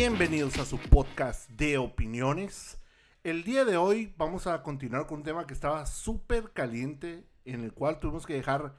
[0.00, 2.80] Bienvenidos a su podcast de opiniones.
[3.22, 7.60] El día de hoy vamos a continuar con un tema que estaba súper caliente, en
[7.60, 8.76] el cual tuvimos que dejar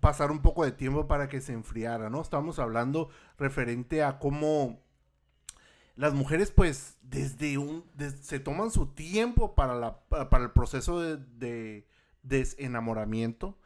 [0.00, 2.20] pasar un poco de tiempo para que se enfriara, ¿no?
[2.20, 4.82] Estamos hablando referente a cómo
[5.96, 7.86] las mujeres, pues, desde un.
[8.20, 11.86] se toman su tiempo para, para el proceso de, de
[12.22, 13.56] desenamoramiento,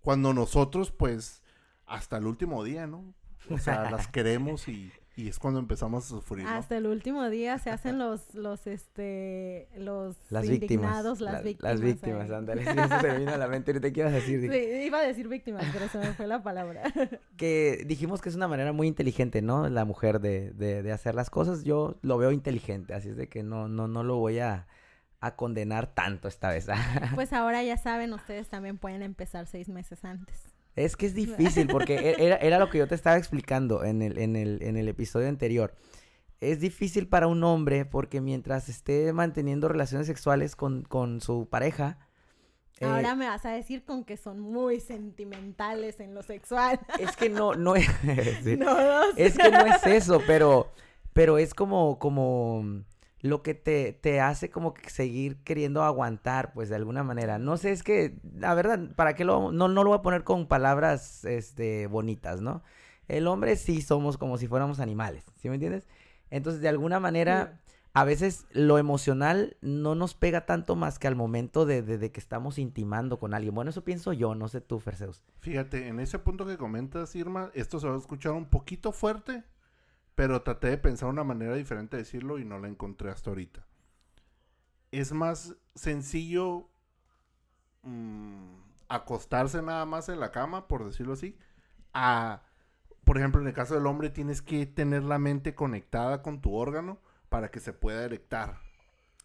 [0.00, 1.44] cuando nosotros, pues,
[1.86, 3.14] hasta el último día, ¿no?
[3.50, 6.46] O sea, las queremos y y es cuando empezamos a sufrir.
[6.46, 11.72] Hasta el último día se hacen los, los, este, los las víctimas, las víctimas.
[11.72, 12.62] Las víctimas, ándale.
[12.62, 13.78] Eso se me vino a la mente.
[13.80, 14.50] ¿Qué ibas a decir?
[14.50, 16.82] Sí, iba a decir víctimas, pero se me fue la palabra.
[17.36, 19.68] que dijimos que es una manera muy inteligente, ¿no?
[19.68, 21.64] La mujer de, de, de hacer las cosas.
[21.64, 24.66] Yo lo veo inteligente, así es de que no, no, no lo voy a
[25.20, 26.66] a condenar tanto esta vez.
[27.14, 30.49] pues ahora ya saben, ustedes también pueden empezar seis meses antes.
[30.76, 34.02] Es que es difícil porque e-, era, era, lo que yo te estaba explicando en
[34.02, 35.74] el, en, el, en el episodio anterior.
[36.40, 41.98] Es difícil para un hombre porque mientras esté manteniendo relaciones sexuales con, con su pareja...
[42.80, 46.80] Eh, Ahora me vas a decir con que son muy sentimentales en lo sexual.
[46.98, 47.86] Es que no, no es...
[48.58, 50.72] no, Es que no es eso, pero,
[51.12, 52.82] pero es como, como
[53.22, 57.38] lo que te, te hace como que seguir queriendo aguantar, pues de alguna manera.
[57.38, 60.24] No sé, es que, la verdad, ¿para qué lo, no, no lo voy a poner
[60.24, 62.62] con palabras, este, bonitas, ¿no?
[63.08, 65.86] El hombre sí somos como si fuéramos animales, ¿sí me entiendes?
[66.30, 67.60] Entonces, de alguna manera,
[67.92, 72.12] a veces lo emocional no nos pega tanto más que al momento de, de, de,
[72.12, 73.54] que estamos intimando con alguien.
[73.54, 75.24] Bueno, eso pienso yo, no sé tú, Ferseus.
[75.40, 79.42] Fíjate, en ese punto que comentas, Irma, esto se va a escuchar un poquito fuerte,
[80.14, 83.66] pero traté de pensar una manera diferente de decirlo y no la encontré hasta ahorita.
[84.90, 86.68] Es más sencillo
[87.82, 88.54] mm,
[88.88, 91.38] acostarse nada más en la cama, por decirlo así,
[91.94, 92.42] a,
[93.04, 96.54] por ejemplo, en el caso del hombre tienes que tener la mente conectada con tu
[96.54, 96.98] órgano
[97.28, 98.58] para que se pueda erectar.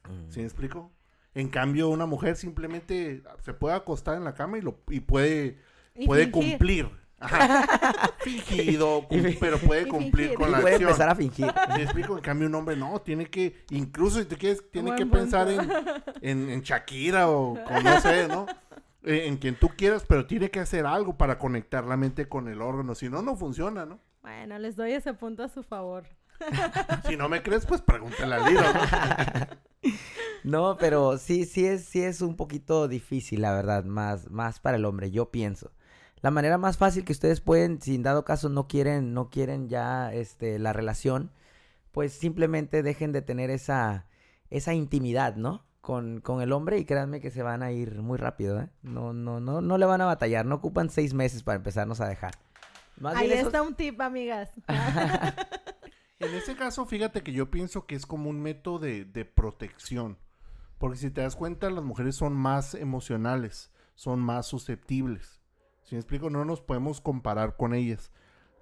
[0.08, 0.30] Mm.
[0.30, 0.92] ¿Sí me explico?
[1.34, 5.60] En cambio, una mujer simplemente se puede acostar en la cama y, lo, y puede,
[6.06, 6.90] puede cumplir
[8.20, 9.08] Fingido,
[9.40, 11.46] pero puede cumplir con la puede empezar a fingir.
[11.76, 15.06] Me explico, en cambio un hombre no, tiene que, incluso si te quieres, tiene que
[15.06, 15.48] pensar
[16.22, 18.46] en, en, Shakira o, no sé, ¿no?
[19.04, 22.48] Eh, en quien tú quieras, pero tiene que hacer algo para conectar la mente con
[22.48, 24.00] el órgano, si no, no funciona, ¿no?
[24.22, 26.06] Bueno, les doy ese punto a su favor.
[27.08, 28.62] si no me crees, pues pregúntale al ¿no?
[30.44, 34.76] no, pero sí, sí es, sí es un poquito difícil, la verdad, más, más para
[34.78, 35.72] el hombre, yo pienso
[36.26, 39.70] la manera más fácil que ustedes pueden, si en dado caso no quieren, no quieren
[39.70, 41.30] ya este, la relación,
[41.92, 44.08] pues simplemente dejen de tener esa,
[44.50, 45.64] esa intimidad, ¿no?
[45.82, 48.70] Con, con el hombre y créanme que se van a ir muy rápido, ¿eh?
[48.82, 52.08] No, no, no, no le van a batallar, no ocupan seis meses para empezarnos a
[52.08, 52.34] dejar.
[53.04, 54.50] Ahí está un tip, amigas.
[56.20, 60.18] en ese caso, fíjate que yo pienso que es como un método de, de protección.
[60.80, 65.45] Porque si te das cuenta, las mujeres son más emocionales, son más susceptibles.
[65.86, 68.12] Si me explico, no nos podemos comparar con ellas.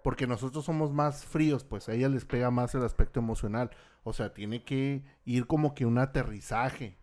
[0.03, 3.71] Porque nosotros somos más fríos, pues a ellas les pega más el aspecto emocional.
[4.03, 6.97] O sea, tiene que ir como que un aterrizaje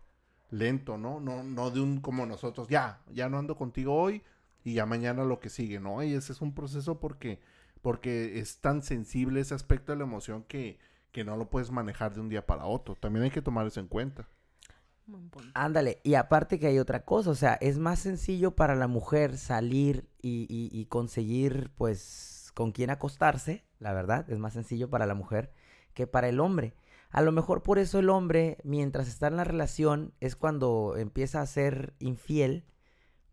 [0.51, 1.21] lento, ¿no?
[1.21, 4.23] No, no de un como nosotros, ya, ya no ando contigo hoy
[4.65, 6.03] y ya mañana lo que sigue, ¿no?
[6.03, 7.41] Y ese es un proceso porque,
[7.81, 10.79] porque es tan sensible ese aspecto de la emoción que,
[11.13, 12.95] que no lo puedes manejar de un día para otro.
[12.97, 14.29] También hay que tomar eso en cuenta.
[15.55, 19.37] Ándale, y aparte que hay otra cosa, o sea, es más sencillo para la mujer
[19.37, 25.53] salir y, conseguir, pues, con quién acostarse, la verdad, es más sencillo para la mujer
[25.95, 26.75] que para el hombre.
[27.11, 31.41] A lo mejor por eso el hombre, mientras está en la relación, es cuando empieza
[31.41, 32.65] a ser infiel,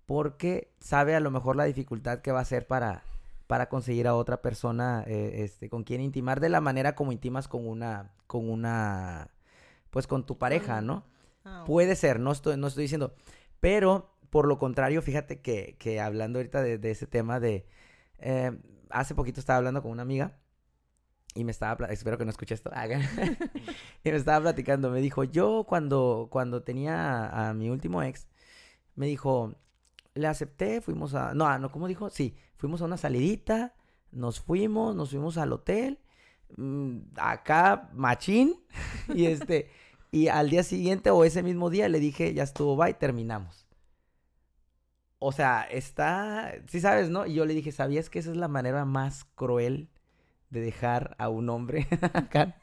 [0.05, 3.03] porque sabe a lo mejor la dificultad que va a ser para,
[3.45, 7.47] para conseguir a otra persona eh, este, con quien intimar de la manera como intimas
[7.47, 9.29] con una, con una,
[9.89, 11.03] pues con tu pareja, ¿no?
[11.47, 13.15] Ah, Puede ser, no estoy, no estoy diciendo.
[13.59, 17.65] Pero, por lo contrario, fíjate que, que hablando ahorita de, ese tema de...
[18.19, 18.51] Eh,
[18.89, 20.37] hace poquito estaba hablando con una amiga
[21.35, 21.87] y me estaba...
[21.87, 22.71] Espero que no escuche esto.
[24.03, 24.89] y me estaba platicando.
[24.89, 28.27] Me dijo, yo cuando, cuando tenía a, mi último ex,
[28.95, 29.55] me dijo,
[30.13, 31.33] le acepté, fuimos a...
[31.33, 32.09] No, no, ¿cómo dijo?
[32.09, 33.75] Sí, fuimos a una salidita,
[34.11, 35.99] nos fuimos, nos fuimos al hotel,
[36.57, 38.55] mm, acá, machín,
[39.13, 39.69] y este...
[40.11, 43.67] Y al día siguiente o ese mismo día le dije, ya estuvo, bye, terminamos.
[45.19, 47.25] O sea, está, sí sabes, ¿no?
[47.25, 49.89] Y yo le dije, ¿sabías que esa es la manera más cruel
[50.49, 52.55] de dejar a un hombre acá?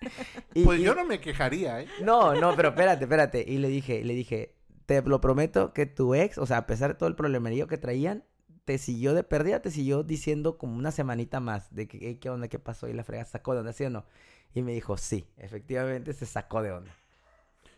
[0.64, 1.88] pues yo no me quejaría, ¿eh?
[2.02, 3.44] No, no, pero espérate, espérate.
[3.46, 4.54] Y le dije, le dije,
[4.86, 7.76] te lo prometo que tu ex, o sea, a pesar de todo el problemerío que
[7.76, 8.24] traían,
[8.64, 12.48] te siguió de pérdida, te siguió diciendo como una semanita más de que, ¿qué onda?
[12.48, 12.88] ¿Qué pasó?
[12.88, 14.06] Y la frega sacó de onda, ¿sí o no?
[14.54, 16.94] Y me dijo, sí, efectivamente se sacó de onda.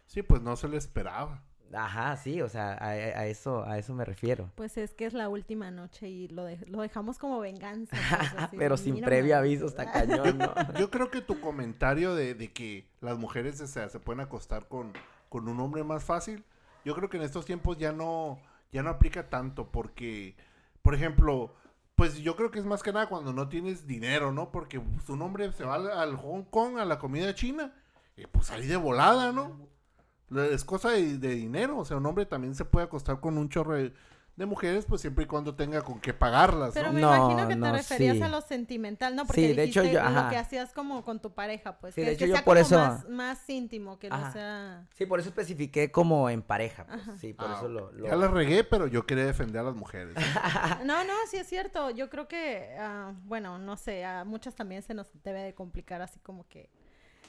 [0.06, 1.42] Sí, pues no se le esperaba.
[1.72, 4.50] Ajá, sí, o sea, a, eso, a eso me refiero.
[4.54, 7.96] Pues es que es la última noche y lo, lo dejamos como venganza.
[8.36, 10.54] Pues, Pero sin previo aviso está cañón, ¿no?
[10.78, 14.92] Yo creo que tu comentario de, que las mujeres se pueden acostar con,
[15.28, 16.44] con un hombre más fácil,
[16.84, 18.38] yo creo que en estos tiempos ya no,
[18.72, 20.36] ya no aplica tanto porque,
[20.82, 21.52] por ejemplo,
[21.96, 24.52] pues yo creo que es más que nada cuando no tienes dinero, ¿no?
[24.52, 27.74] Porque su nombre se va al, Hong Kong, a la comida china,
[28.16, 29.68] y pues ahí de volada, ¿no?
[30.34, 33.48] Es cosa de, de, dinero, o sea, un hombre también se puede acostar con un
[33.48, 33.92] chorro de,
[34.36, 36.72] de mujeres, pues siempre y cuando tenga con qué pagarlas.
[36.74, 39.24] Pero me imagino que te referías a lo sentimental, ¿no?
[39.24, 41.94] Porque sí, de hecho yo, lo que hacías como con tu pareja, pues.
[41.94, 42.76] Sí, de hecho yo por eso.
[43.08, 44.86] Más, íntimo, que no sea.
[44.94, 47.20] Sí, por eso especifiqué como en pareja, pues.
[47.20, 50.14] Sí, por ah, eso lo, Ya la regué, pero yo quería defender a las mujeres.
[50.84, 51.90] no, no, sí es cierto.
[51.90, 56.02] Yo creo que, uh, bueno, no sé, a muchas también se nos debe de complicar
[56.02, 56.68] así como que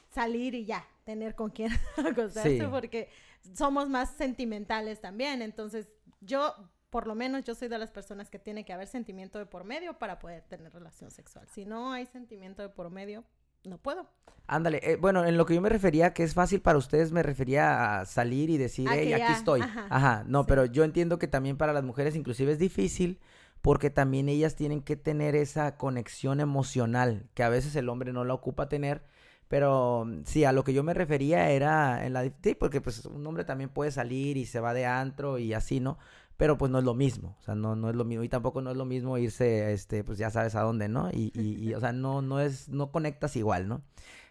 [0.10, 3.10] salir y ya, tener con quién acostarse, porque
[3.56, 5.42] somos más sentimentales también.
[5.42, 6.54] Entonces, yo
[6.90, 9.64] por lo menos yo soy de las personas que tiene que haber sentimiento de por
[9.64, 11.48] medio para poder tener relación sexual.
[11.54, 13.24] Si no hay sentimiento de por medio,
[13.66, 14.08] no puedo.
[14.48, 17.22] Ándale, eh, bueno, en lo que yo me refería, que es fácil para ustedes, me
[17.22, 19.62] refería a salir y decir, hey, aquí estoy.
[19.62, 23.20] Ajá, no, pero yo entiendo que también para las mujeres inclusive es difícil
[23.62, 28.24] porque también ellas tienen que tener esa conexión emocional que a veces el hombre no
[28.24, 29.04] la ocupa tener.
[29.48, 32.24] Pero sí, a lo que yo me refería era en la...
[32.44, 35.80] Sí, porque pues un hombre también puede salir y se va de antro y así,
[35.80, 35.98] ¿no?
[36.38, 38.62] pero pues no es lo mismo, o sea, no, no es lo mismo, y tampoco
[38.62, 41.10] no es lo mismo irse, este, pues ya sabes a dónde, ¿no?
[41.12, 43.82] Y, y, o sea, no, no es, no conectas igual, ¿no?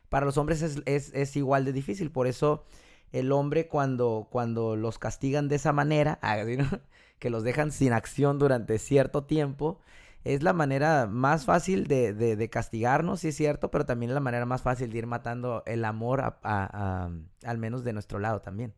[0.09, 2.65] Para los hombres es, es, es igual de difícil, por eso
[3.13, 6.21] el hombre cuando, cuando los castigan de esa manera,
[7.19, 9.81] que los dejan sin acción durante cierto tiempo,
[10.27, 14.15] es la manera más fácil de, de, de, castigarnos, sí es cierto, pero también es
[14.15, 17.11] la manera más fácil de ir matando el amor a, a,
[17.45, 18.75] al menos de nuestro lado también.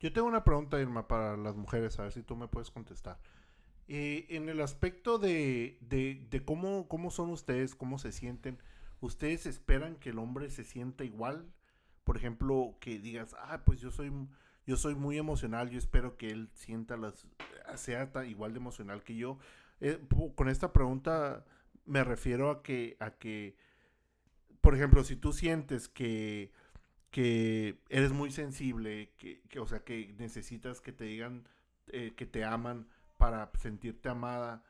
[0.00, 3.18] Yo tengo una pregunta, Irma, para las mujeres, a ver si tú me puedes contestar.
[3.86, 8.58] Eh, en el aspecto de, de, cómo, cómo son ustedes, cómo se sienten,
[9.00, 11.52] ¿ustedes esperan que el hombre se sienta igual?
[12.02, 14.10] Por ejemplo, que digas, ah, pues yo soy,
[14.66, 17.26] yo soy muy emocional, yo espero que él sienta las,
[17.76, 19.38] sea igual de emocional que yo.
[19.84, 20.00] Eh,
[20.34, 21.44] con esta pregunta
[21.84, 23.56] me refiero a que, a que,
[24.60, 26.52] por ejemplo, si tú sientes que
[27.14, 31.46] que eres muy sensible, que, o sea, que necesitas que te digan
[31.86, 32.88] eh, que te aman
[33.18, 34.64] para sentirte amada,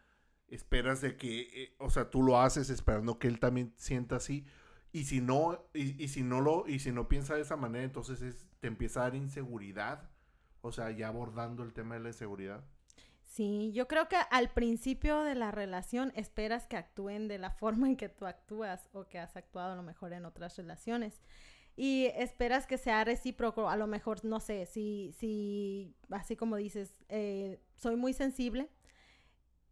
[0.49, 4.44] esperas de que, eh, o sea, tú lo haces esperando que él también sienta así,
[4.93, 8.46] y si no, y, si no lo, y si no piensa de esa manera, entonces
[8.61, 10.11] te empieza a dar inseguridad,
[10.61, 12.62] o sea, ya abordando el tema de la inseguridad.
[13.25, 17.88] Sí, yo creo que al principio de la relación esperas que actúen de la forma
[17.88, 21.21] en que tú actúas o que has actuado a lo mejor en otras relaciones
[21.76, 23.69] y esperas que sea recíproco.
[23.69, 28.71] A lo mejor, no sé, si, si así como dices, eh, soy muy sensible,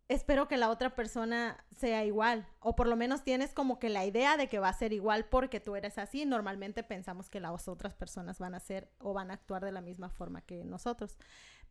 [0.09, 2.47] espero que la otra persona sea igual.
[2.61, 5.27] O por lo menos tienes como que la idea de que va a ser igual
[5.27, 6.27] porque tú eres así.
[6.27, 9.81] Normalmente pensamos que las otras personas van a ser o van a actuar de la
[9.81, 11.19] misma forma que nosotros.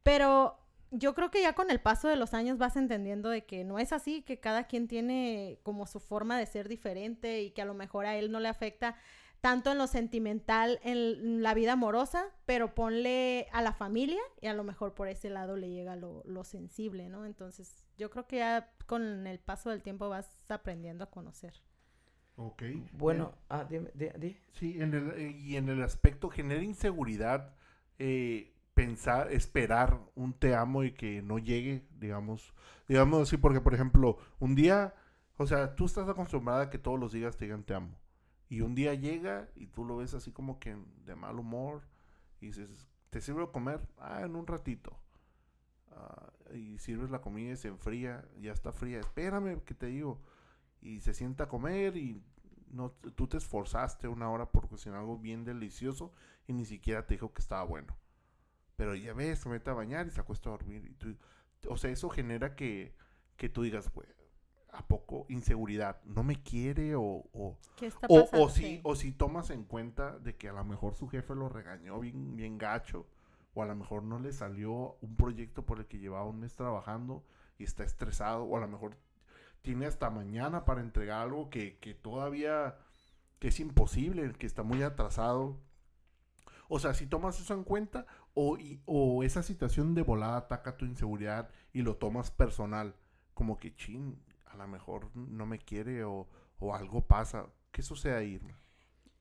[0.04, 0.58] Pero
[0.92, 3.80] yo creo que ya con el paso de los años vas entendiendo de que no
[3.80, 7.66] es así, que cada quien tiene como su forma de ser diferente y que a
[7.66, 8.98] lo mejor a él no le afecta
[9.40, 14.54] tanto en lo sentimental, en la vida amorosa, pero ponle a la familia y a
[14.54, 17.26] lo mejor por ese lado le llega lo, sensible, ¿no?
[17.26, 21.54] Entonces, yo creo que ya con el paso del tiempo vas aprendiendo a conocer.
[22.36, 22.64] Ok.
[22.94, 23.90] Bueno, ah, dime,
[24.54, 27.56] Sí, en el, eh, y en el aspecto genera inseguridad
[27.98, 32.54] eh, pensar, esperar un te amo y que no llegue, digamos,
[32.88, 34.96] digamos así, porque por ejemplo, un día,
[35.38, 37.96] o sea, tú estás acostumbrada a que todos los días te digan te amo.
[38.50, 41.84] Y un día llega y tú lo ves así como que de mal humor.
[42.42, 43.80] Y dices, ¿te sirve comer?
[43.98, 44.98] Ah, en un ratito.
[45.92, 49.00] Ah, y sirves la comida y se enfría, ya está fría.
[49.00, 50.20] Espérame, que te digo.
[50.82, 52.22] Y se sienta a comer y
[52.72, 56.12] no, tú te esforzaste una hora por cocinar algo bien delicioso
[56.48, 57.96] y ni siquiera te dijo que estaba bueno.
[58.82, 60.84] Pero ya ves, se mete a bañar y se acuesta a dormir.
[60.90, 61.16] Y tú,
[61.70, 62.96] o sea, eso genera que,
[63.38, 64.08] que tú digas, pues,
[64.72, 66.02] ¿a poco inseguridad?
[66.04, 67.60] ¿No me quiere o, o,
[68.10, 71.48] o, si, o si tomas en cuenta de que a lo mejor su jefe lo
[71.48, 73.06] regañó bien, bien gacho
[73.54, 76.56] o a lo mejor no le salió un proyecto por el que llevaba un mes
[76.56, 77.24] trabajando
[77.60, 78.98] y está estresado o a lo mejor
[79.62, 82.80] tiene hasta mañana para entregar algo que, que todavía
[83.38, 85.60] que es imposible, que está muy atrasado.
[86.68, 90.86] O sea, si tomas eso en cuenta o, o esa situación de volada ataca tu
[90.86, 92.96] inseguridad y lo tomas personal
[93.34, 96.28] como que, chin, a lo mejor no me quiere o,
[96.60, 97.48] o algo pasa.
[97.72, 98.60] ¿Qué sucede ahí, Irma?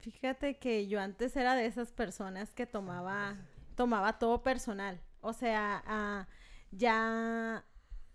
[0.00, 3.36] Fíjate que yo antes era de esas personas que tomaba,
[3.76, 5.00] tomaba todo personal.
[5.20, 6.26] O sea, ah,
[6.70, 7.64] ya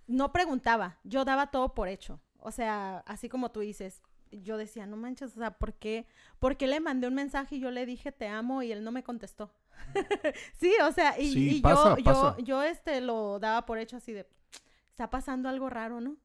[0.07, 2.19] no preguntaba, yo daba todo por hecho.
[2.39, 6.07] O sea, así como tú dices, yo decía, no manches, o sea, ¿por qué,
[6.39, 8.91] ¿por qué le mandé un mensaje y yo le dije te amo y él no
[8.91, 9.51] me contestó?
[10.59, 14.27] sí, o sea, y, yo, yo, yo, este, lo daba por hecho así de,
[14.89, 16.17] está pasando algo raro, ¿no?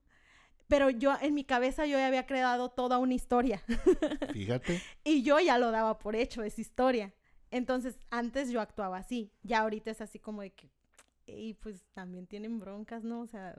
[0.69, 3.63] Pero yo, en mi cabeza, yo ya había creado toda una historia.
[4.33, 4.81] Fíjate.
[5.03, 7.13] y yo ya lo daba por hecho, esa historia.
[7.51, 9.33] Entonces, antes yo actuaba así.
[9.43, 10.71] Ya ahorita es así como de que,
[11.27, 13.23] y pues también tienen broncas, ¿no?
[13.23, 13.57] O sea,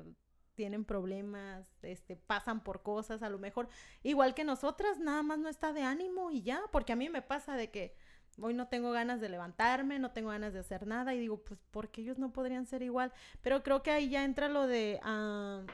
[0.56, 3.68] tienen problemas, este, pasan por cosas, a lo mejor,
[4.04, 7.22] igual que nosotras, nada más no está de ánimo y ya, porque a mí me
[7.22, 7.96] pasa de que
[8.40, 11.60] hoy no tengo ganas de levantarme, no tengo ganas de hacer nada y digo, pues,
[11.72, 13.12] porque ellos no podrían ser igual?
[13.42, 15.66] Pero creo que ahí ya entra lo de uh,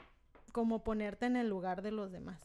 [0.52, 2.40] como ponerte en el lugar de los demás.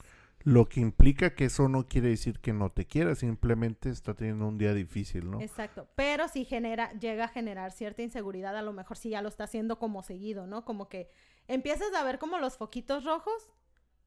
[0.45, 4.49] Lo que implica que eso no quiere decir que no te quiera, simplemente está teniendo
[4.49, 5.41] un día difícil, ¿no?
[5.41, 9.29] Exacto, pero si genera, llega a generar cierta inseguridad, a lo mejor si ya lo
[9.29, 10.65] está haciendo como seguido, ¿no?
[10.65, 11.09] Como que
[11.47, 13.55] empiezas a ver como los foquitos rojos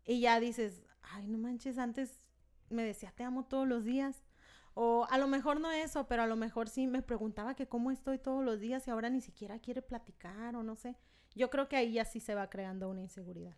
[0.06, 2.20] y ya dices, ay, no manches, antes
[2.70, 4.25] me decía te amo todos los días.
[4.75, 7.91] O a lo mejor no eso, pero a lo mejor sí me preguntaba que cómo
[7.91, 10.98] estoy todos los días y ahora ni siquiera quiere platicar o no sé.
[11.34, 13.55] Yo creo que ahí ya sí se va creando una inseguridad.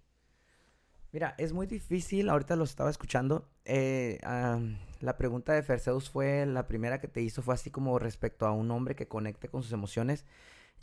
[1.11, 3.49] Mira, es muy difícil, ahorita lo estaba escuchando.
[3.65, 4.19] Eh,
[4.99, 8.51] la pregunta de Ferseus fue, la primera que te hizo fue así como respecto a
[8.51, 10.23] un hombre que conecte con sus emociones.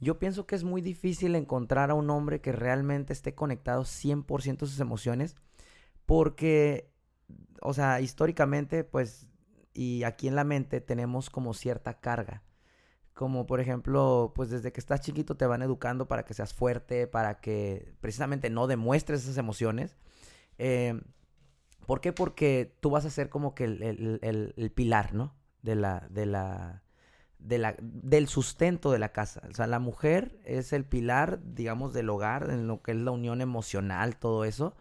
[0.00, 4.64] Yo pienso que es muy difícil encontrar a un hombre que realmente esté conectado 100%
[4.64, 5.36] a sus emociones,
[6.06, 6.90] porque,
[7.60, 9.28] o sea, históricamente, pues,
[9.74, 12.42] y aquí en la mente tenemos como cierta carga.
[13.12, 17.06] Como por ejemplo, pues desde que estás chiquito te van educando para que seas fuerte,
[17.06, 19.96] para que precisamente no demuestres esas emociones.
[20.58, 21.00] Eh,
[21.86, 22.12] ¿Por qué?
[22.12, 25.34] Porque tú vas a ser como que el, pilar, ¿no?
[25.62, 26.82] De la, de la,
[27.38, 29.42] de la, del sustento de la casa.
[29.50, 33.10] O sea, la mujer es el pilar, digamos, del hogar, en lo que es la
[33.10, 34.74] unión emocional, todo eso.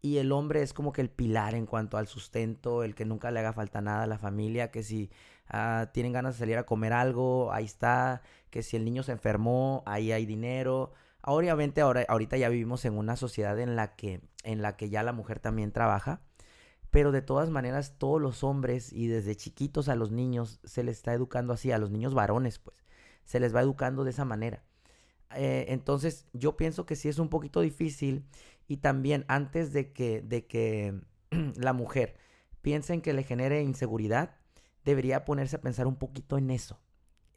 [0.00, 3.30] Y el hombre es como que el pilar en cuanto al sustento, el que nunca
[3.30, 5.10] le haga falta nada a la familia, que si
[5.48, 9.12] ah, tienen ganas de salir a comer algo, ahí está, que si el niño se
[9.12, 10.92] enfermó, ahí hay dinero,
[11.30, 15.02] Obviamente ahora, ahorita ya vivimos en una sociedad en la, que, en la que ya
[15.02, 16.22] la mujer también trabaja,
[16.90, 20.96] pero de todas maneras todos los hombres y desde chiquitos a los niños se les
[20.98, 22.82] está educando así, a los niños varones pues,
[23.24, 24.64] se les va educando de esa manera.
[25.34, 28.24] Eh, entonces yo pienso que sí es un poquito difícil
[28.68, 31.00] y también antes de que, de que
[31.56, 32.16] la mujer
[32.62, 34.36] piense en que le genere inseguridad,
[34.84, 36.78] debería ponerse a pensar un poquito en eso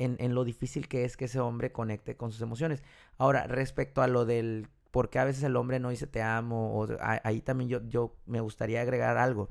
[0.03, 2.83] en, lo difícil que es que ese hombre conecte con sus emociones.
[3.17, 6.77] Ahora, respecto a lo del por qué a veces el hombre no dice te amo,
[6.79, 9.49] o, ahí también yo, yo me gustaría agregar algo.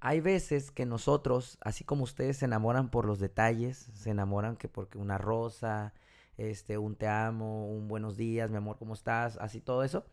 [0.00, 4.68] Hay veces que nosotros, así como ustedes se enamoran por los detalles, se enamoran que
[4.68, 5.92] porque una rosa,
[6.40, 9.36] este, un te amo, un buenos días, mi amor, ¿cómo estás?
[9.36, 10.06] Así todo eso.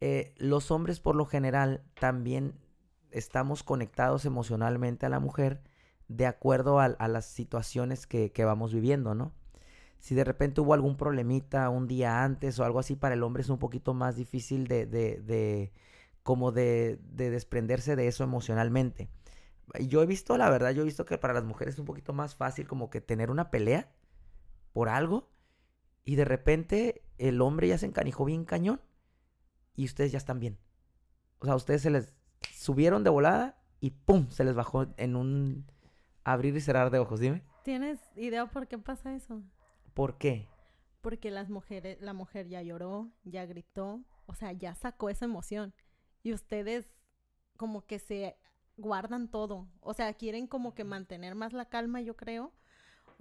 [0.00, 2.54] Eh, los hombres por lo general también
[3.12, 5.60] estamos conectados emocionalmente a la mujer
[6.08, 9.32] de acuerdo a, las situaciones que, vamos viviendo, ¿no?
[10.00, 13.42] Si de repente hubo algún problemita un día antes o algo así, para el hombre
[13.42, 15.72] es un poquito más difícil de, de, de
[16.24, 19.08] como de, de desprenderse de eso emocionalmente.
[19.86, 22.12] Yo he visto, la verdad, yo he visto que para las mujeres es un poquito
[22.12, 23.88] más fácil como que tener una pelea
[24.72, 25.28] por algo
[26.04, 28.80] y de repente el hombre ya se encanijó bien cañón
[29.74, 30.58] y ustedes ya están bien.
[31.38, 32.14] O sea, ustedes se les
[32.52, 34.28] subieron de volada y ¡pum!
[34.30, 35.66] se les bajó en un
[36.24, 37.42] abrir y cerrar de ojos, dime.
[37.64, 39.42] ¿Tienes idea por qué pasa eso?
[39.94, 40.48] ¿Por qué?
[41.00, 45.74] Porque las mujeres, la mujer ya lloró, ya gritó, o sea, ya sacó esa emoción.
[46.22, 46.86] Y ustedes
[47.56, 48.36] como que se
[48.76, 49.68] guardan todo.
[49.80, 52.52] O sea, quieren como que mantener más la calma, yo creo.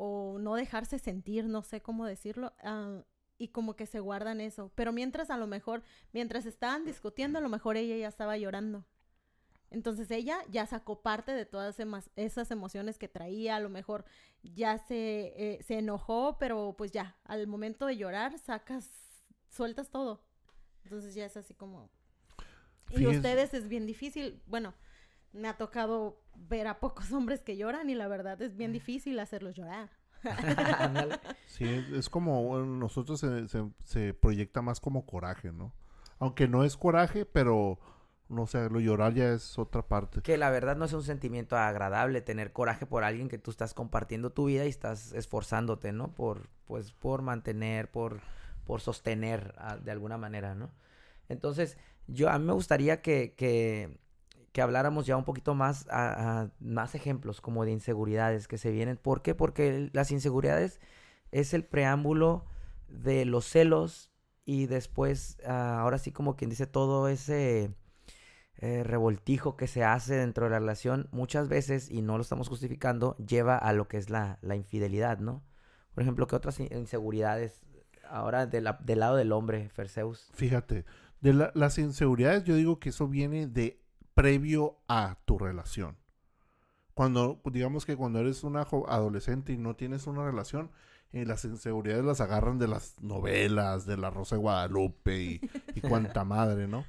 [0.01, 2.53] O no dejarse sentir, no sé cómo decirlo.
[2.63, 3.03] Ah,
[3.37, 4.71] y como que se guardan eso.
[4.75, 8.85] Pero mientras a lo mejor, mientras estaban discutiendo, a lo mejor ella ya estaba llorando.
[9.71, 11.77] Entonces ella ya sacó parte de todas
[12.15, 14.05] esas emociones que traía, a lo mejor
[14.41, 18.89] ya se, eh, se enojó, pero pues ya, al momento de llorar, sacas,
[19.49, 20.23] sueltas todo.
[20.83, 21.89] Entonces ya es así como...
[22.91, 24.73] Y ustedes es bien difícil, bueno,
[25.33, 29.19] me ha tocado ver a pocos hombres que lloran y la verdad es bien difícil
[29.19, 29.89] hacerlos llorar.
[31.47, 33.47] sí, es como, nosotros se,
[33.85, 35.73] se proyecta más como coraje, ¿no?
[36.19, 37.79] Aunque no es coraje, pero
[38.29, 40.21] no sé, lo llorar ya es otra parte.
[40.21, 43.73] Que la verdad no es un sentimiento agradable tener coraje por alguien que tú estás
[43.73, 46.13] compartiendo tu vida y estás esforzándote, ¿no?
[46.13, 48.21] Por, pues, por mantener, por,
[48.65, 50.69] por sostener ah, de alguna manera, ¿no?
[51.27, 51.75] Entonces,
[52.07, 53.97] yo a mí me gustaría que, que,
[54.51, 58.97] que habláramos ya un poquito más a, más ejemplos como de inseguridades que se vienen.
[58.97, 59.35] ¿Por qué?
[59.35, 60.79] Porque las inseguridades
[61.31, 62.45] es el preámbulo
[62.87, 64.11] de los celos
[64.45, 67.75] y después, ah, ahora sí como quien dice, todo ese
[68.57, 72.49] eh, revoltijo que se hace dentro de la relación muchas veces, y no lo estamos
[72.49, 75.43] justificando, lleva a lo que es la, la infidelidad, ¿no?
[75.93, 77.61] Por ejemplo, ¿qué otras inseguridades
[78.09, 78.65] ahora del
[78.99, 80.29] lado del hombre, Ferseus?
[80.33, 80.85] Fíjate,
[81.21, 83.78] de las inseguridades yo digo que eso viene de
[84.19, 85.97] previo a tu relación.
[86.93, 90.71] Cuando, digamos que cuando eres una adolescente y no tienes una relación,
[91.13, 95.41] eh, las inseguridades las agarran de las novelas, de la Rosa de Guadalupe y,
[95.73, 96.83] y cuanta madre, ¿no?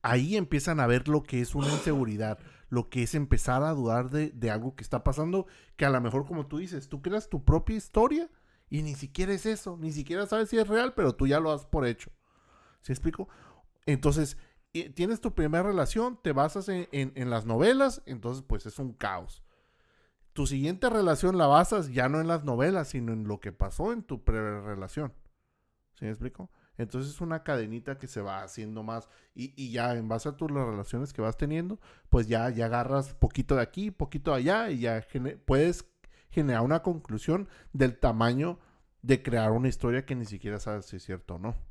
[0.00, 2.38] Ahí empiezan a ver lo que es una inseguridad,
[2.70, 6.00] lo que es empezar a dudar de, de algo que está pasando, que a lo
[6.00, 8.30] mejor como tú dices, tú creas tu propia historia
[8.70, 11.52] y ni siquiera es eso, ni siquiera sabes si es real, pero tú ya lo
[11.52, 12.10] has por hecho.
[12.80, 13.28] ¿Sí explico?
[13.84, 14.38] Entonces,
[14.72, 19.42] tienes tu primera relación, te basas en, las novelas, entonces pues es un caos.
[20.32, 23.92] Tu siguiente relación la basas ya no en las novelas, sino en lo que pasó
[23.92, 25.12] en tu pre-relación.
[25.94, 26.50] ¿Sí me explico?
[26.78, 30.50] Entonces es una cadenita que se va haciendo más y, ya en base a tus
[30.50, 35.04] relaciones que vas teniendo, pues ya agarras poquito de aquí, poquito de allá y ya
[35.44, 35.84] puedes
[36.30, 38.58] generar una conclusión del tamaño
[39.02, 41.69] de crear una historia que ni siquiera sabes si es cierto o no.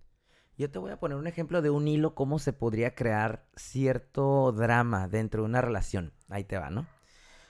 [0.60, 4.52] Yo te voy a poner un ejemplo de un hilo, cómo se podría crear cierto
[4.52, 6.12] drama dentro de una relación.
[6.28, 6.86] Ahí te va, ¿no?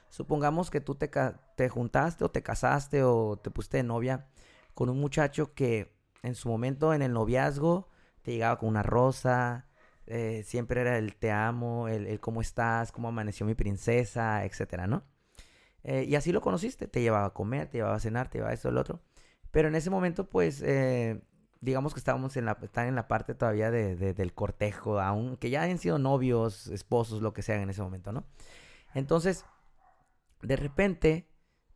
[0.10, 1.10] Supongamos que tú te,
[1.56, 4.28] te juntaste o te casaste o te pusiste de novia
[4.76, 7.90] con un muchacho que en su momento en el noviazgo
[8.22, 9.66] te llegaba con una rosa,
[10.06, 15.02] eh, siempre era el te amo, el, cómo estás, cómo amaneció mi princesa, etcétera, ¿no?
[15.84, 18.54] Eh, y así lo conociste, te llevaba a comer, te llevaba a cenar, te llevaba
[18.54, 19.02] esto, el otro.
[19.50, 21.24] Pero en ese momento, pues, eh,
[21.62, 25.62] digamos que estábamos en la, están en la parte todavía de, del cortejo, aunque ya
[25.62, 28.26] hayan sido novios, esposos, lo que sean en ese momento, ¿no?
[28.94, 29.46] Entonces,
[30.42, 31.30] de repente,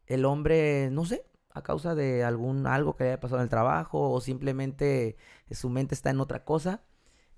[0.07, 4.11] el hombre, no sé, a causa de algún algo que haya pasado en el trabajo
[4.11, 5.17] o simplemente
[5.51, 6.81] su mente está en otra cosa,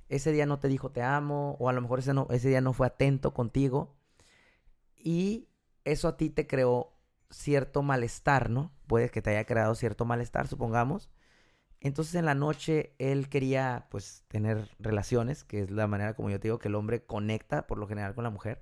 [0.08, 2.62] ese día no te dijo te amo o a lo mejor ese, no, ese día
[2.62, 3.96] no fue atento contigo
[4.96, 5.50] y
[5.84, 6.94] eso a ti te creó
[7.30, 8.72] cierto malestar, ¿no?
[8.88, 11.10] Puede que te haya creado cierto malestar, supongamos,
[11.86, 16.40] entonces en la noche él quería pues tener relaciones, que es la manera como yo
[16.40, 18.62] te digo que el hombre conecta por lo general con la mujer.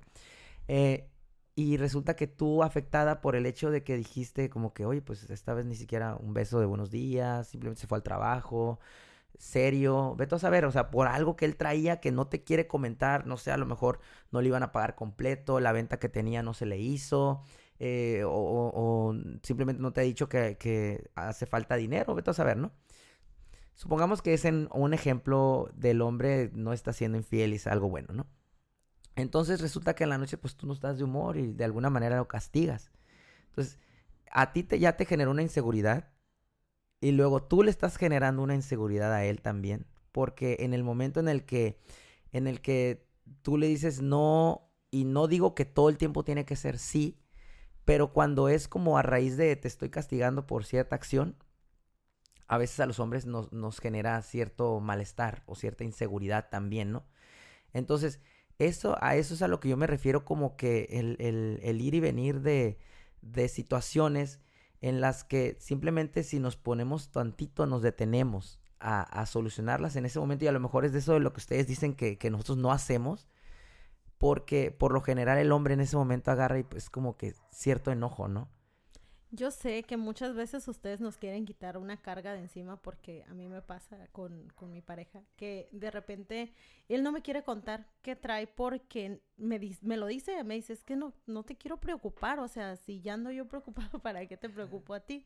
[0.67, 1.09] Eh,
[1.55, 5.29] y resulta que tú afectada por el hecho de que dijiste como que, oye, pues
[5.29, 8.79] esta vez ni siquiera un beso de buenos días, simplemente se fue al trabajo,
[9.37, 12.67] serio, vete a saber, o sea, por algo que él traía que no te quiere
[12.67, 13.99] comentar, no sé, a lo mejor
[14.31, 17.43] no le iban a pagar completo, la venta que tenía no se le hizo,
[17.79, 22.57] eh, o, simplemente no te ha dicho que, que hace falta dinero, vete a saber,
[22.57, 22.71] ¿no?
[23.75, 28.13] Supongamos que es un ejemplo del hombre no está siendo infiel y es algo bueno,
[28.13, 28.27] ¿no?
[29.15, 31.89] Entonces resulta que en la noche pues tú no estás de humor y de alguna
[31.89, 32.91] manera lo castigas.
[33.49, 33.79] Entonces,
[34.31, 36.11] a ti te, ya te generó una inseguridad
[36.99, 41.19] y luego tú le estás generando una inseguridad a él también, porque en el momento
[41.19, 41.79] en el que
[42.31, 43.05] en el que
[43.41, 47.19] tú le dices no y no digo que todo el tiempo tiene que ser sí,
[47.85, 51.35] pero cuando es como a raíz de te estoy castigando por cierta acción,
[52.47, 57.05] a veces a los hombres nos, nos genera cierto malestar o cierta inseguridad también, ¿no?
[57.73, 58.19] Entonces,
[58.59, 61.17] eso, a eso es a lo que yo me refiero como que el,
[61.61, 62.77] el, ir y venir de,
[63.21, 64.39] de, situaciones
[64.81, 70.19] en las que simplemente si nos ponemos tantito nos detenemos a, a, solucionarlas en ese
[70.19, 72.29] momento y a lo mejor es de eso de lo que ustedes dicen que, que,
[72.29, 73.27] nosotros no hacemos
[74.17, 77.91] porque por lo general el hombre en ese momento agarra y pues como que cierto
[77.91, 78.49] enojo, ¿no?
[79.35, 83.33] Yo sé que muchas veces ustedes nos quieren quitar una carga de encima porque a
[83.33, 86.53] mí me pasa con, con, mi pareja que de repente
[86.87, 90.83] él no me quiere contar qué trae porque me, me lo dice, me dice, es
[90.83, 94.37] que no, no te quiero preocupar, o sea, si ya ando yo preocupado, ¿para qué
[94.37, 95.25] te preocupo a ti?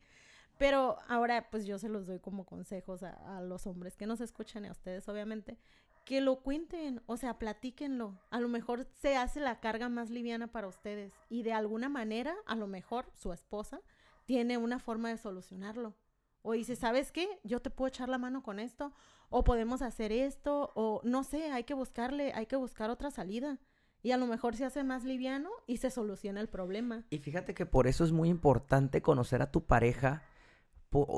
[0.56, 4.64] Pero ahora pues yo se los doy como consejos a, los hombres que nos escuchan
[4.64, 5.58] y a ustedes obviamente,
[6.06, 8.18] que lo cuenten, o sea, platíquenlo.
[8.30, 12.34] A lo mejor se hace la carga más liviana para ustedes y de alguna manera,
[12.46, 13.82] a lo mejor su esposa
[14.28, 15.94] tiene una forma de solucionarlo.
[16.42, 17.26] O dice, ¿sabes qué?
[17.44, 18.92] Yo te puedo echar la mano con esto,
[19.30, 23.58] o podemos hacer esto, o no sé, hay que buscarle, hay que buscar otra salida.
[24.02, 27.04] Y a lo mejor se hace más liviano y se soluciona el problema.
[27.08, 30.22] Y fíjate que por eso es muy importante conocer a tu pareja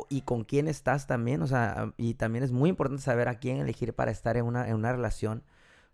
[0.08, 3.56] y con quién estás también, o sea, y también es muy importante saber a quién
[3.56, 5.42] elegir para estar en una, en una relación,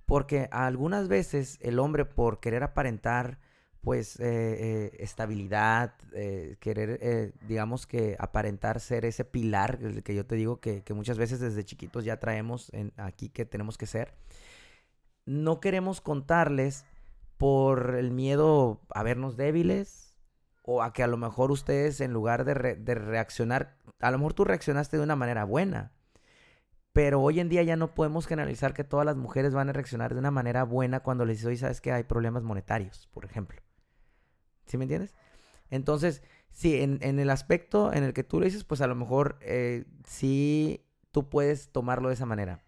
[0.05, 3.39] porque algunas veces el hombre por querer aparentar,
[3.81, 10.35] pues, eh, eh, estabilidad, eh, querer, digamos que aparentar ser ese pilar, que yo te
[10.35, 14.15] digo que, muchas veces desde chiquitos ya traemos aquí que tenemos que ser.
[15.25, 16.85] No queremos contarles
[17.37, 20.17] por el miedo a vernos débiles
[20.63, 24.45] o a que a lo mejor ustedes en lugar de, reaccionar, a lo mejor tú
[24.45, 25.93] reaccionaste de una manera buena,
[26.93, 30.15] pero hoy en día ya no podemos generalizar que todas las mujeres van a reaccionar
[30.15, 33.66] de una manera buena cuando les oye, sabes que hay problemas monetarios, por ejemplo.
[34.67, 35.15] ¿Sí me entiendes?
[35.71, 39.39] Entonces, sí, en, el aspecto en el que tú lo dices, pues a lo mejor
[39.41, 42.61] eh, sí tú puedes tomarlo de esa manera.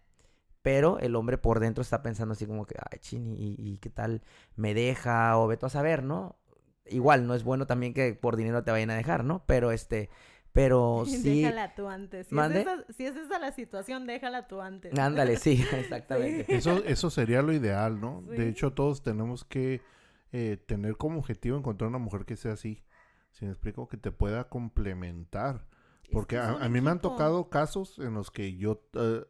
[0.61, 4.23] Pero el hombre por dentro está pensando así como que, ay, chini, ¿y, qué tal
[4.55, 5.37] me deja?
[5.37, 6.37] O veto a saber, ¿no?
[6.85, 9.43] Igual, no es bueno también que por dinero te vayan a dejar, ¿no?
[9.45, 10.09] Pero este,
[10.51, 11.43] pero sí.
[11.43, 12.27] Déjala tú antes.
[12.27, 14.97] Si, es esa, si es esa, la situación, déjala tú antes.
[14.97, 16.53] Ándale, sí, exactamente.
[16.53, 18.21] Eso, eso sería lo ideal, ¿no?
[18.23, 19.81] De hecho, todos tenemos que
[20.31, 22.83] eh, tener como objetivo encontrar una mujer que sea así.
[23.31, 25.65] Si me explico, que te pueda complementar.
[26.11, 29.23] Porque a, mí me han tocado casos en los que yo eh,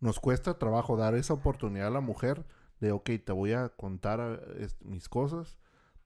[0.00, 2.44] nos cuesta trabajo dar esa oportunidad a la mujer
[2.80, 5.58] de, ok, te voy a contar eh, mis cosas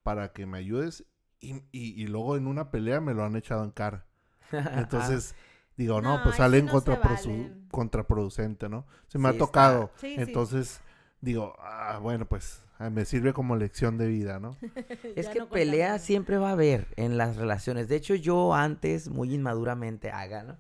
[0.03, 1.07] para que me ayudes
[1.41, 4.07] y, y, luego en una pelea me lo han echado en cara.
[4.53, 5.35] Entonces,
[5.77, 6.69] digo, no, pues salen
[7.71, 8.87] contraproducente, ¿no?
[9.07, 9.91] Se me ha tocado.
[10.03, 10.81] Entonces,
[11.21, 14.57] digo, ah, bueno, pues Ah, me sirve como lección de vida, ¿no?
[15.17, 17.89] es que pelea siempre va a haber en las relaciones.
[17.89, 20.59] De hecho, yo antes, muy inmaduramente, haga, ¿no?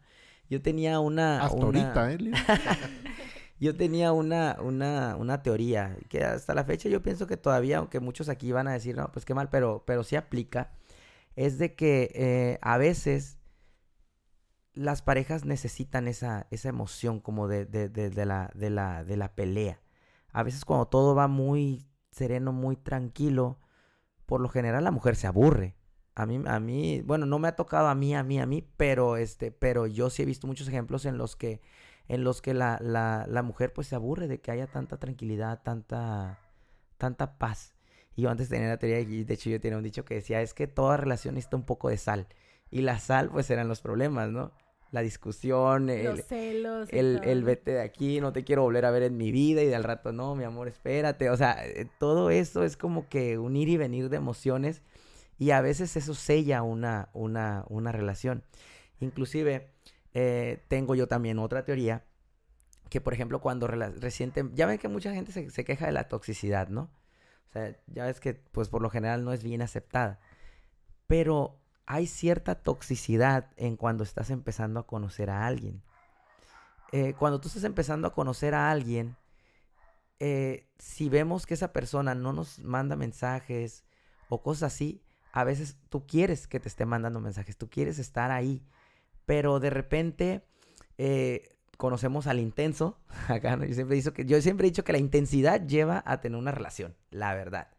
[0.50, 1.44] Yo tenía una...
[1.44, 2.18] Hasta ahorita, ¿eh?
[3.60, 8.00] yo tenía una, una, una teoría que hasta la fecha yo pienso que todavía, aunque
[8.00, 10.72] muchos aquí van a decir, no, pues qué mal, pero, pero sí aplica,
[11.36, 13.38] es de que eh, a veces
[14.74, 19.34] las parejas necesitan esa, esa emoción como de, de, de, la, de, la, de la
[19.34, 19.80] pelea.
[20.32, 21.87] A veces cuando todo va muy
[22.18, 23.58] sereno, muy tranquilo,
[24.26, 25.76] por lo general la mujer se aburre.
[26.14, 28.68] A mí, a mí, bueno, no me ha tocado a mí, a mí, a mí,
[28.76, 31.60] pero este, pero yo sí he visto muchos ejemplos en los que,
[32.08, 35.62] en los que la, la, la mujer pues se aburre de que haya tanta tranquilidad,
[35.62, 36.40] tanta,
[36.98, 37.74] tanta paz.
[38.16, 40.42] Y yo antes tenía la teoría, y de hecho yo tenía un dicho que decía,
[40.42, 42.26] es que toda relación necesita un poco de sal.
[42.70, 44.52] Y la sal pues eran los problemas, ¿no?
[44.90, 48.90] La discusión, el, Los celos el, el, vete de aquí, no te quiero volver a
[48.90, 51.30] ver en mi vida y de al rato no, mi amor, espérate.
[51.30, 54.82] O sea, eh, todo eso es como que un ir y venir de emociones
[55.38, 58.44] y a veces eso sella una, una, una relación.
[59.00, 59.70] Inclusive,
[60.14, 62.04] eh, tengo yo también otra teoría
[62.88, 66.08] que, por ejemplo, cuando reciente, ya ven que mucha gente se, se queja de la
[66.08, 66.90] toxicidad, ¿no?
[67.50, 70.20] O sea, ya ves que, pues, por lo general no es bien aceptada.
[71.06, 75.82] Pero hay cierta toxicidad en cuando estás empezando a conocer a alguien.
[76.92, 79.16] Eh, cuando tú estás empezando a conocer a alguien,
[80.20, 83.84] eh, si vemos que esa persona no nos manda mensajes
[84.28, 88.30] o cosas así, a veces tú quieres que te esté mandando mensajes, tú quieres estar
[88.32, 88.62] ahí,
[89.24, 90.46] pero de repente
[90.98, 93.00] eh, conocemos al intenso.
[93.28, 96.52] Acá yo siempre, que, yo siempre he dicho que la intensidad lleva a tener una
[96.52, 97.77] relación, la verdad.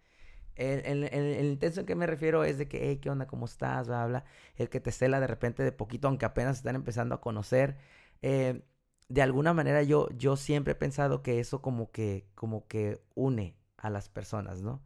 [0.60, 3.28] El, el, intenso en que me refiero es de que, hey, ¿qué onda?
[3.28, 3.88] ¿Cómo estás?
[3.88, 4.26] Bla, bla.
[4.58, 7.78] El que te cela de repente de poquito, aunque apenas están empezando a conocer.
[8.22, 8.62] Eh,
[9.08, 13.56] de alguna manera yo, yo siempre he pensado que eso como que, como que une
[13.78, 14.82] a las personas, ¿no?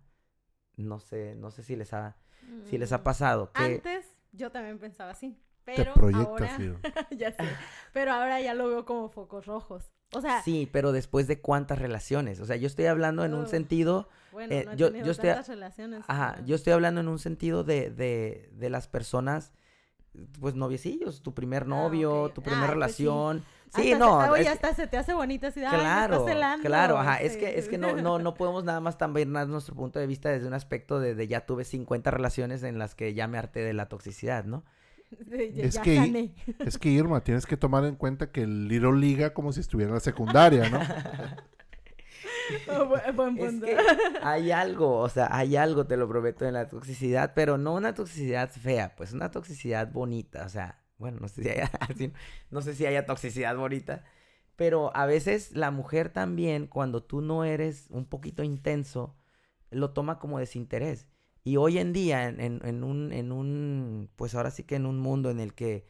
[0.78, 2.18] No sé, no sé si les ha,
[2.70, 3.52] si les ha mm, pasado.
[3.52, 3.64] Que...
[3.64, 5.40] Antes yo también pensaba así.
[5.66, 6.58] Pero ahora,
[7.12, 7.44] ya sé,
[7.94, 9.92] pero ahora ya lo veo como focos rojos.
[10.16, 12.40] O sea, sí, pero después de cuántas relaciones.
[12.40, 14.10] O sea, yo estoy hablando en un sentido.
[14.32, 16.04] Bueno, eh, yo, yo estoy, relaciones.
[16.08, 19.54] Ajá, yo estoy hablando en un sentido de, de, de las personas,
[20.40, 23.44] pues noviecillos, tu primer ah, novio, tu primera pues relación.
[23.76, 23.94] sí.
[23.96, 24.18] no.
[24.32, 25.60] Oye, hasta se te hace bonita así.
[25.60, 26.26] Claro,
[26.62, 27.18] claro, ajá.
[27.18, 30.08] Es que, es que no, no, no podemos nada más también dar nuestro punto de
[30.08, 33.38] vista desde un aspecto de, de ya tuve 50 relaciones en las que ya me
[33.38, 34.64] harté de la toxicidad, ¿no?
[35.32, 39.52] es, que, es que Irma, tienes que tomar en cuenta que el Little Liga como
[39.52, 40.80] si estuviera en la secundaria, ¿no?
[42.68, 42.96] Oh,
[44.22, 47.94] hay algo, o sea, hay algo, te lo prometo, en la toxicidad, pero no una
[47.94, 51.72] toxicidad fea, pues una toxicidad bonita, o sea, bueno, no sé si haya,
[52.52, 54.04] no sé si haya toxicidad bonita,
[54.56, 59.16] pero a veces la mujer también, cuando tú no eres un poquito intenso,
[59.72, 61.08] lo toma como desinterés.
[61.44, 65.30] Y hoy en día, en, un, en un, pues ahora sí que en un mundo
[65.30, 65.86] en el que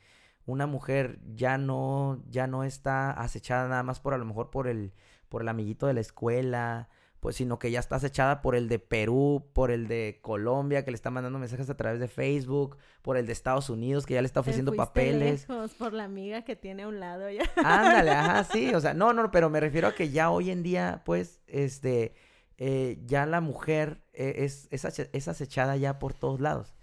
[0.45, 4.67] una mujer ya no, ya no está acechada nada más por a lo mejor por
[4.67, 4.93] el,
[5.29, 6.89] por el amiguito de la escuela,
[7.19, 10.91] pues sino que ya está acechada por el de Perú, por el de Colombia, que
[10.91, 14.21] le está mandando mensajes a través de Facebook, por el de Estados Unidos, que ya
[14.21, 15.47] le está ofreciendo papeles.
[15.77, 17.43] por la amiga que tiene a un lado ya.
[17.55, 20.63] Ándale, ajá, sí, o sea, no, no, pero me refiero a que ya hoy en
[20.63, 22.13] día, pues, este,
[22.57, 26.75] eh, ya la mujer eh, es, es, acechada ya por todos lados.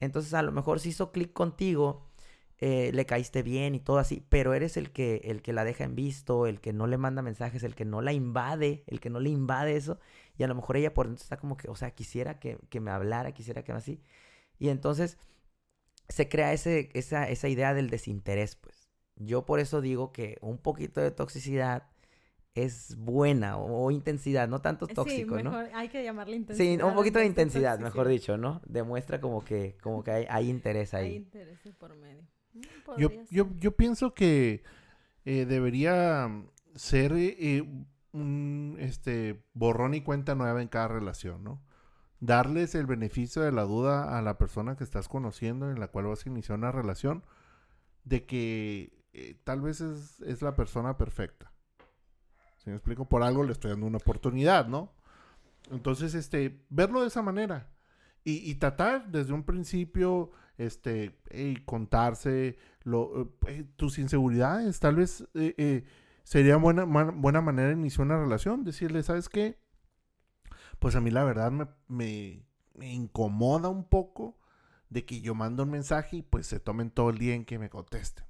[0.00, 2.10] Entonces a lo mejor si hizo clic contigo,
[2.58, 5.84] eh, le caíste bien y todo así, pero eres el que, el que la deja
[5.84, 9.10] en visto, el que no le manda mensajes, el que no la invade, el que
[9.10, 9.98] no le invade eso,
[10.38, 12.80] y a lo mejor ella por dentro está como que, o sea, quisiera que, que
[12.80, 14.00] me hablara, quisiera que así.
[14.58, 15.18] Y entonces
[16.08, 18.90] se crea ese, esa, esa idea del desinterés, pues.
[19.16, 21.91] Yo por eso digo que un poquito de toxicidad
[22.54, 26.78] es buena o, intensidad, no tanto tóxico, sí, mejor, Hay que llamarle intensidad.
[26.78, 28.60] Sí, un poquito de intensidad, mejor dicho, ¿no?
[28.66, 31.06] Demuestra como que, como que hay, hay interés ahí.
[31.06, 32.22] Hay interés por medio.
[32.52, 32.60] Mm,
[32.98, 34.62] yo, yo, yo, pienso que
[35.24, 36.28] eh, debería
[36.74, 37.64] ser eh,
[38.12, 41.62] un este borrón y cuenta nueva en cada relación, ¿no?
[42.20, 46.06] Darles el beneficio de la duda a la persona que estás conociendo, en la cual
[46.06, 47.24] vas a iniciar una relación,
[48.04, 51.51] de que eh, tal vez es, es la persona perfecta
[52.62, 53.08] si me explico?
[53.08, 54.92] Por algo le estoy dando una oportunidad, ¿no?
[55.70, 57.68] Entonces, este, verlo de esa manera.
[58.24, 61.18] Y, tratar desde un principio, este,
[61.64, 64.78] contarse lo, eh, tus inseguridades.
[64.78, 65.84] Tal vez eh, eh,
[66.22, 68.62] sería buena, buena manera de iniciar una relación.
[68.62, 69.58] Decirle, ¿sabes qué?
[70.78, 74.38] Pues a mí la verdad me, me, me incomoda un poco
[74.88, 77.58] de que yo mando un mensaje y pues se tomen todo el día en que
[77.58, 78.24] me contesten.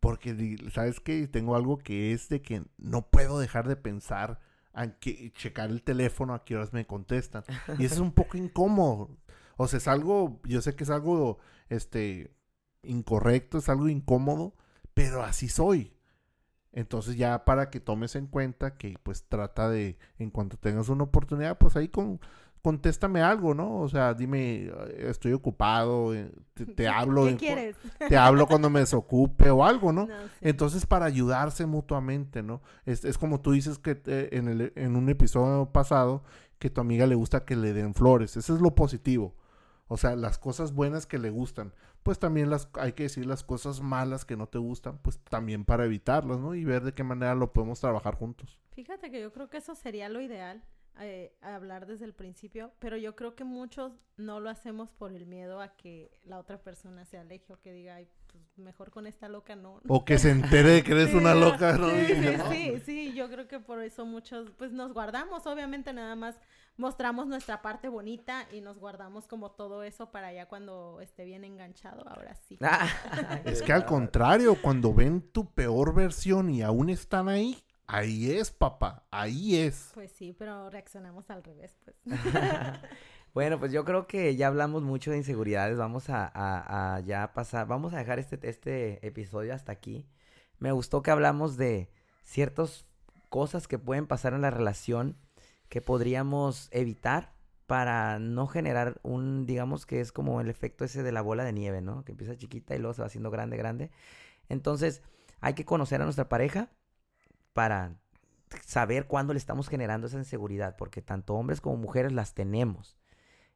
[0.00, 1.28] Porque, ¿sabes qué?
[1.28, 4.40] Tengo algo que es de que no puedo dejar de pensar
[4.74, 7.44] en que checar el teléfono a qué horas me contestan.
[7.78, 9.10] Y eso es un poco incómodo.
[9.56, 12.34] O sea, es algo, yo sé que es algo, este,
[12.82, 14.54] incorrecto, es algo incómodo,
[14.94, 15.92] pero así soy.
[16.72, 21.04] Entonces ya para que tomes en cuenta que pues trata de, en cuanto tengas una
[21.04, 22.20] oportunidad, pues ahí con,
[22.62, 23.80] contéstame algo, ¿no?
[23.80, 26.30] O sea, dime, estoy ocupado, eh,
[26.76, 27.26] te, hablo.
[27.26, 27.76] ¿Qué quieres?
[28.08, 30.08] Te hablo cuando me desocupe o algo, ¿no?
[30.40, 32.60] Entonces, para ayudarse mutuamente, ¿no?
[32.84, 36.22] Es, es como tú dices que en, el, en un episodio pasado,
[36.58, 38.36] que a tu amiga le gusta que le den flores.
[38.36, 39.34] Eso es lo positivo.
[39.88, 41.72] O sea, las cosas buenas que le gustan.
[42.02, 45.64] Pues también las, hay que decir las cosas malas que no te gustan, pues también
[45.64, 46.54] para evitarlas, ¿no?
[46.54, 48.60] Y ver de qué manera lo podemos trabajar juntos.
[48.72, 50.62] Fíjate que yo creo que eso sería lo ideal
[50.98, 55.26] eh, hablar desde el principio, pero yo creo que muchos no lo hacemos por el
[55.26, 59.06] miedo a que la otra persona se aleje o que diga, Ay, pues mejor con
[59.06, 59.80] esta loca no.
[59.88, 61.90] O que se entere de que eres una loca, ¿no?
[61.90, 62.06] Sí,
[62.50, 66.36] sí, sí, yo creo que por eso muchos, pues nos guardamos, obviamente nada más
[66.76, 71.44] mostramos nuestra parte bonita y nos guardamos como todo eso para ya cuando esté bien
[71.44, 72.58] enganchado, ahora sí.
[73.44, 77.56] es que al contrario, cuando ven tu peor versión y aún están ahí,
[77.92, 79.90] Ahí es, papá, ahí es.
[79.94, 81.96] Pues sí, pero reaccionamos al revés, pues.
[83.34, 85.76] bueno, pues yo creo que ya hablamos mucho de inseguridades.
[85.76, 90.06] Vamos a, ya pasar, vamos a dejar este, este episodio hasta aquí.
[90.60, 91.90] Me gustó que hablamos de
[92.22, 92.86] ciertas
[93.28, 95.16] cosas que pueden pasar en la relación
[95.68, 97.32] que podríamos evitar
[97.66, 101.52] para no generar un, digamos que es como el efecto ese de la bola de
[101.52, 102.04] nieve, ¿no?
[102.04, 103.90] Que empieza chiquita y luego se va haciendo grande, grande.
[104.48, 105.02] Entonces,
[105.40, 106.70] hay que conocer a nuestra pareja,
[107.52, 107.96] para
[108.66, 112.98] saber cuándo le estamos generando esa inseguridad, porque tanto hombres como mujeres las tenemos.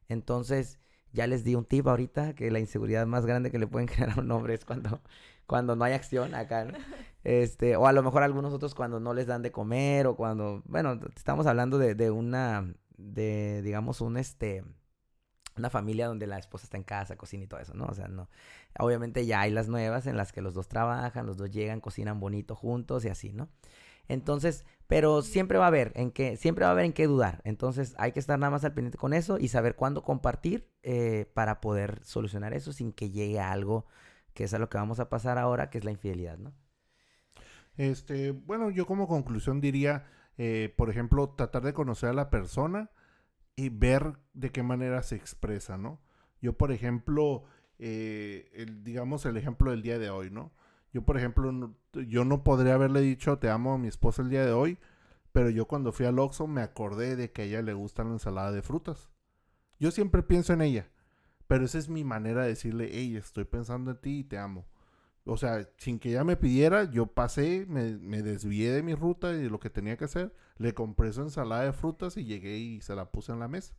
[0.07, 0.79] Entonces,
[1.11, 4.19] ya les di un tip ahorita que la inseguridad más grande que le pueden generar
[4.19, 5.01] a un hombre es cuando,
[5.47, 6.67] cuando no hay acción acá,
[7.25, 10.61] Este, o a lo mejor algunos otros cuando no les dan de comer o cuando,
[10.67, 14.63] bueno, estamos hablando de, de una, de, digamos, un, este,
[15.57, 17.85] una familia donde la esposa está en casa, cocina y todo eso, ¿no?
[17.85, 18.29] O sea, no.
[18.77, 22.19] Obviamente ya hay las nuevas en las que los dos trabajan, los dos llegan, cocinan
[22.19, 23.49] bonito juntos y así, ¿no?
[24.07, 27.41] Entonces, pero siempre va a haber en qué, siempre va a haber en qué dudar.
[27.43, 31.29] Entonces, hay que estar nada más al pendiente con eso y saber cuándo compartir eh,
[31.33, 33.85] para poder solucionar eso sin que llegue a algo
[34.35, 36.53] que es a lo que vamos a pasar ahora, que es la infidelidad, ¿no?
[37.77, 40.05] Este, bueno, yo como conclusión diría,
[40.37, 42.91] eh, por ejemplo, tratar de conocer a la persona
[43.55, 46.01] y ver de qué manera se expresa, ¿no?
[46.41, 47.45] Yo, por ejemplo,
[47.79, 50.51] eh, digamos el ejemplo del día de hoy, ¿no?
[50.95, 51.75] Yo, por ejemplo,
[52.07, 54.77] yo no podría haberle dicho te amo a mi esposa el día de hoy,
[55.33, 58.11] pero yo cuando fui al Oxxo me acordé de que a ella le gusta la
[58.11, 59.09] ensalada de frutas.
[59.77, 60.89] Yo siempre pienso en ella,
[61.47, 64.67] pero esa es mi manera de decirle, hey, estoy pensando en ti y te amo.
[65.25, 69.33] O sea, sin que ella me pidiera, yo pasé, me, me desvié de mi ruta
[69.33, 72.57] y de lo que tenía que hacer, le compré su ensalada de frutas y llegué
[72.57, 73.75] y se la puse en la mesa.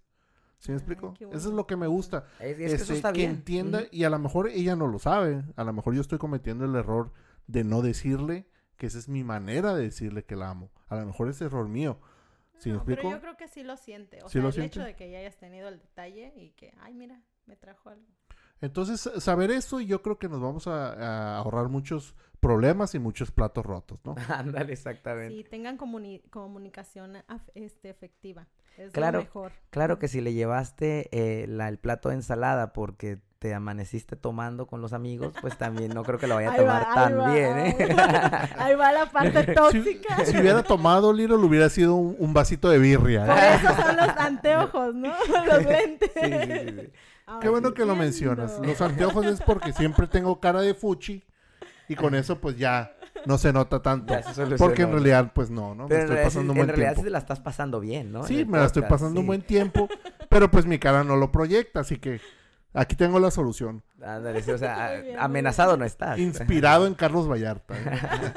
[0.59, 1.14] ¿Sí me explico?
[1.21, 2.27] eso es lo que me gusta.
[2.40, 3.31] Es, que, eso este, bien.
[3.31, 5.45] entienda, y a lo mejor ella no lo sabe.
[5.57, 7.12] A lo mejor yo estoy cometiendo el error
[7.47, 10.71] de no decirle que esa es mi manera de decirle que la amo.
[10.88, 12.01] A lo mejor es error mío.
[12.59, 13.03] ¿Sí me explico?
[13.03, 14.23] Pero yo creo que sí lo siente.
[14.23, 17.23] O sea, el hecho de que ya hayas tenido el detalle y que, ay, mira,
[17.47, 18.07] me trajo algo.
[18.62, 23.31] Entonces, saber eso, yo creo que nos vamos a, a ahorrar muchos problemas y muchos
[23.31, 24.14] platos rotos, ¿no?
[24.29, 25.35] Ándale, exactamente.
[25.37, 27.19] Sí, tengan comuni- comunicación
[27.55, 28.49] este, efectiva.
[28.77, 29.19] Es Claro.
[29.19, 29.53] lo mejor.
[29.71, 34.67] Claro que si le llevaste eh, la- el plato de ensalada porque te amaneciste tomando
[34.67, 37.33] con los amigos, pues también no creo que lo vaya a va, tomar tan va,
[37.35, 37.95] bien, ahí ¿eh?
[37.95, 38.49] va.
[38.65, 40.25] Ahí va la parte tóxica.
[40.25, 43.27] si hubiera tomado Little, hubiera sido un, un vasito de birria.
[43.27, 43.55] Por ¿eh?
[43.57, 45.12] eso son los anteojos, ¿no?
[45.47, 46.11] Los lentes.
[46.15, 46.93] Sí, sí, sí.
[47.43, 48.59] Qué bueno que lo mencionas.
[48.62, 51.23] Los anteojos es porque siempre tengo cara de fuchi
[51.89, 52.95] y con eso pues ya
[53.27, 54.15] no se nota tanto.
[54.59, 54.95] Porque en ¿no?
[54.97, 55.87] realidad pues no, ¿no?
[55.89, 57.05] Pero me en estoy realidad, sí- pasando un en buen realidad sí tiempo.
[57.07, 58.21] te la estás pasando bien, ¿no?
[58.21, 59.89] En Sí, me la estoy pasando un buen tiempo,
[60.31, 62.21] pero pues mi cara no lo proyecta, así que
[62.73, 63.83] aquí tengo la solución.
[64.03, 66.19] Ándale, sí, o sea, amenazado no estás.
[66.19, 67.75] Inspirado en Carlos Vallarta.
[67.77, 68.33] ¿eh?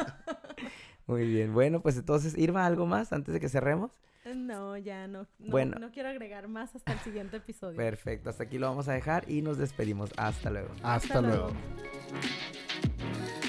[1.08, 1.54] Muy bien.
[1.54, 3.92] Bueno, pues entonces, Irma, ¿algo más antes de que cerremos?
[4.36, 5.22] No, ya no.
[5.40, 5.78] No, Bueno.
[5.80, 7.78] no quiero agregar más hasta el siguiente episodio.
[7.78, 10.12] Perfecto, hasta aquí lo vamos a dejar y nos despedimos.
[10.18, 10.70] Hasta luego.
[10.84, 11.48] Hasta luego.
[11.48, 13.49] luego.